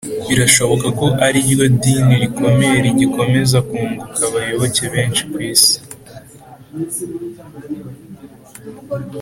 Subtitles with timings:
[0.29, 5.77] birashoboka ko ari ryo dini rikomeye rigikomeza kunguka abayoboke benshi ku isi,